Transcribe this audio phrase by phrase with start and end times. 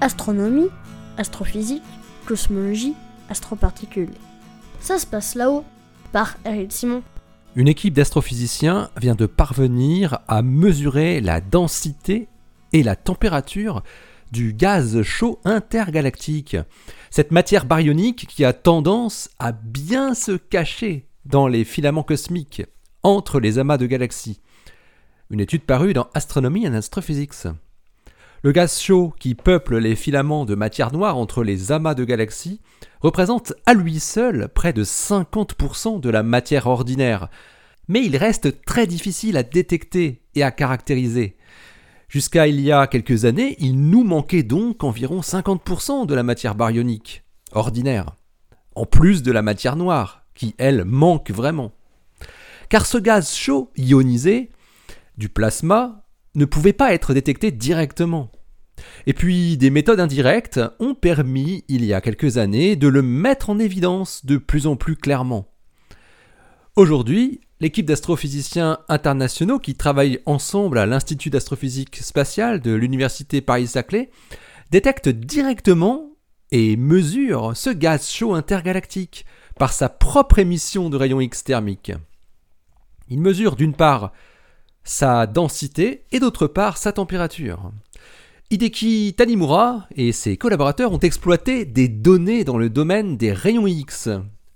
[0.00, 0.68] Astronomie,
[1.16, 1.82] astrophysique,
[2.26, 2.94] cosmologie,
[3.28, 4.14] astroparticules.
[4.80, 5.64] Ça se passe là-haut,
[6.12, 7.02] par Eric Simon.
[7.56, 12.28] Une équipe d'astrophysiciens vient de parvenir à mesurer la densité
[12.72, 13.82] et la température
[14.30, 16.56] du gaz chaud intergalactique.
[17.10, 22.62] Cette matière baryonique qui a tendance à bien se cacher dans les filaments cosmiques
[23.02, 24.40] entre les amas de galaxies.
[25.30, 27.48] Une étude parue dans Astronomy and Astrophysics.
[28.44, 32.60] Le gaz chaud qui peuple les filaments de matière noire entre les amas de galaxies
[33.00, 37.28] représente à lui seul près de 50% de la matière ordinaire.
[37.88, 41.36] Mais il reste très difficile à détecter et à caractériser.
[42.08, 46.54] Jusqu'à il y a quelques années, il nous manquait donc environ 50% de la matière
[46.54, 48.16] baryonique, ordinaire,
[48.76, 51.72] en plus de la matière noire, qui elle manque vraiment.
[52.68, 54.50] Car ce gaz chaud ionisé
[55.16, 56.04] du plasma
[56.38, 58.30] ne pouvait pas être détecté directement.
[59.06, 63.50] Et puis des méthodes indirectes ont permis, il y a quelques années, de le mettre
[63.50, 65.48] en évidence de plus en plus clairement.
[66.76, 74.10] Aujourd'hui, l'équipe d'astrophysiciens internationaux qui travaillent ensemble à l'Institut d'astrophysique spatiale de l'Université Paris-Saclay
[74.70, 76.12] détecte directement
[76.50, 79.26] et mesure ce gaz chaud intergalactique
[79.58, 81.92] par sa propre émission de rayons X thermiques.
[83.08, 84.12] Il mesure d'une part
[84.88, 87.72] sa densité et d'autre part sa température.
[88.50, 94.08] Hideki Tanimura et ses collaborateurs ont exploité des données dans le domaine des rayons X,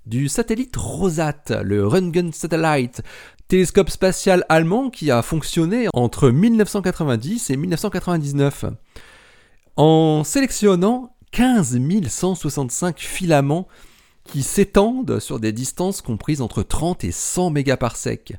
[0.06, 3.03] du satellite Rosat, le Röntgen Satellite,
[3.47, 8.64] télescope spatial allemand qui a fonctionné entre 1990 et 1999,
[9.77, 13.69] en sélectionnant 15 165 filaments
[14.25, 18.34] qui s'étendent sur des distances comprises entre 30 et 100 mégaparsecs,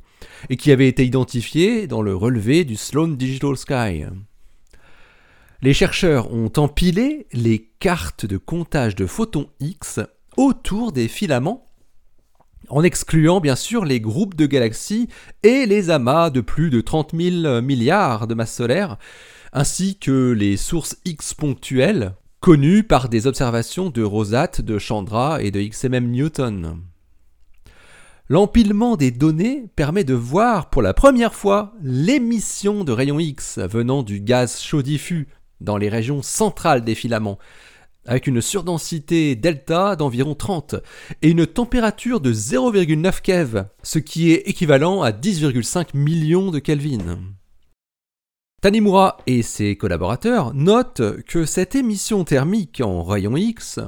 [0.50, 4.06] et qui avaient été identifiés dans le relevé du Sloan Digital Sky.
[5.62, 10.00] Les chercheurs ont empilé les cartes de comptage de photons X
[10.36, 11.70] autour des filaments,
[12.70, 15.10] en excluant bien sûr les groupes de galaxies
[15.44, 18.98] et les amas de plus de 30 000 milliards de masses solaires,
[19.52, 25.50] ainsi que les sources X ponctuelles, connues par des observations de Rosat, de Chandra et
[25.50, 26.82] de XMM Newton.
[28.28, 34.04] L'empilement des données permet de voir pour la première fois l'émission de rayons X venant
[34.04, 35.30] du gaz chaud diffus
[35.62, 37.40] dans les régions centrales des filaments,
[38.06, 40.76] avec une surdensité delta d'environ 30
[41.22, 47.20] et une température de 0,9 keV, ce qui est équivalent à 10,5 millions de Kelvin.
[48.64, 53.82] Tanimura et ses collaborateurs notent que cette émission thermique en rayon X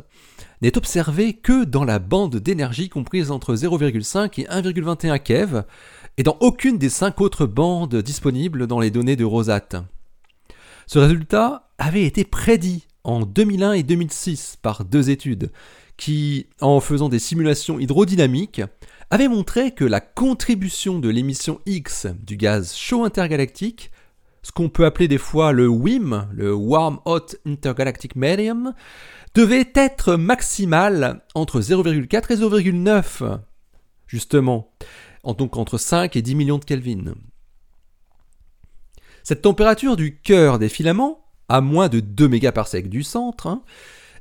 [0.62, 5.62] n'est observée que dans la bande d'énergie comprise entre 0,5 et 1,21 keV
[6.18, 9.86] et dans aucune des cinq autres bandes disponibles dans les données de Rosat.
[10.88, 15.54] Ce résultat avait été prédit en 2001 et 2006 par deux études
[15.96, 18.62] qui, en faisant des simulations hydrodynamiques,
[19.10, 23.90] avaient montré que la contribution de l'émission X du gaz chaud intergalactique,
[24.46, 28.76] ce qu'on peut appeler des fois le WIM, le Warm Hot Intergalactic Medium,
[29.34, 33.40] devait être maximale entre 0,4 et 0,9,
[34.06, 34.72] justement,
[35.24, 37.16] donc entre 5 et 10 millions de Kelvin.
[39.24, 43.64] Cette température du cœur des filaments à moins de 2 mégaparsecs du centre, hein,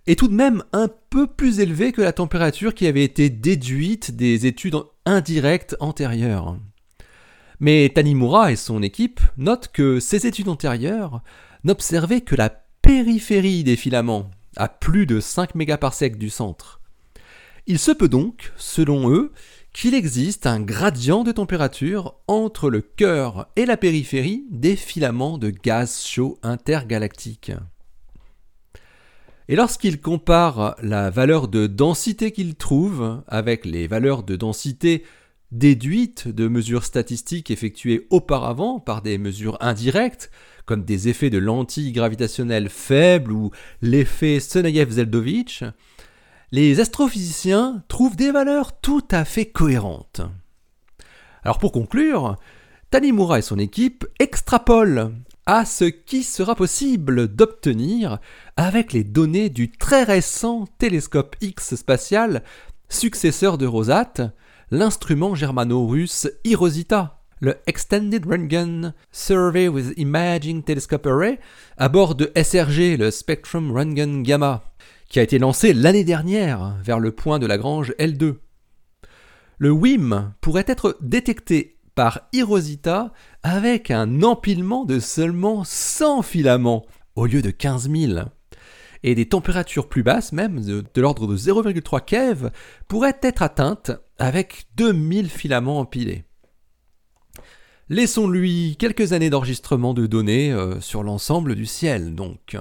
[0.07, 4.17] est tout de même un peu plus élevé que la température qui avait été déduite
[4.17, 6.57] des études indirectes antérieures.
[7.65, 11.23] Mais Tanimura et son équipe notent que ces études antérieures
[11.65, 12.51] n'observaient que la
[12.83, 16.83] périphérie des filaments, à plus de 5 mégaparsecs du centre.
[17.67, 19.33] Il se peut donc, selon eux,
[19.73, 25.49] qu'il existe un gradient de température entre le cœur et la périphérie des filaments de
[25.49, 27.53] gaz chaud intergalactiques.
[29.49, 35.03] Et lorsqu'ils comparent la valeur de densité qu'ils trouvent avec les valeurs de densité
[35.54, 40.30] déduites de mesures statistiques effectuées auparavant par des mesures indirectes,
[40.66, 45.62] comme des effets de lentilles gravitationnelles faibles ou l'effet Sonayev-Zeldovich,
[46.51, 50.22] les astrophysiciens trouvent des valeurs tout à fait cohérentes.
[51.45, 52.36] Alors pour conclure,
[52.91, 55.12] Tanimura et son équipe extrapolent
[55.47, 58.18] à ce qui sera possible d'obtenir
[58.57, 62.42] avec les données du très récent télescope X spatial,
[62.89, 64.33] successeur de Rosat,
[64.71, 71.39] l'instrument germano-russe Hirosita, le Extended Röntgen Survey with Imaging Telescope Array,
[71.77, 74.65] à bord de SRG, le Spectrum Röntgen Gamma,
[75.09, 78.37] qui a été lancé l'année dernière vers le point de Lagrange L2.
[79.59, 83.13] Le WIM pourrait être détecté par Hirosita
[83.43, 86.84] avec un empilement de seulement 100 filaments
[87.15, 88.21] au lieu de 15 000.
[89.04, 92.48] Et des températures plus basses, même de, l'ordre de 0,3 keV,
[92.89, 96.24] pourraient être atteintes avec 2000 filaments empilés.
[97.91, 102.56] Laissons-lui quelques années d'enregistrement de données euh, sur l'ensemble du ciel, donc.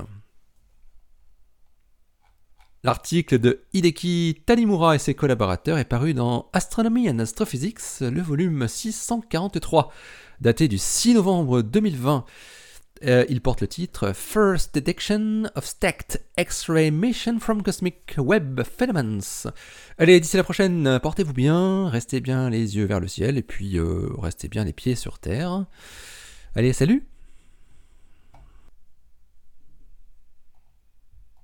[2.83, 8.67] L'article de Hideki Tanimura et ses collaborateurs est paru dans Astronomy and Astrophysics, le volume
[8.67, 9.93] 643,
[10.41, 12.25] daté du 6 novembre 2020.
[13.05, 19.47] Euh, il porte le titre First Detection of Stacked X-ray Mission from Cosmic Web Filaments.
[19.97, 23.77] Allez, d'ici la prochaine, portez-vous bien, restez bien les yeux vers le ciel et puis
[23.77, 25.65] euh, restez bien les pieds sur terre.
[26.55, 27.05] Allez, salut